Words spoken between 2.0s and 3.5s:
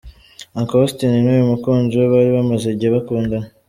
bari bamaze igihe bakundana.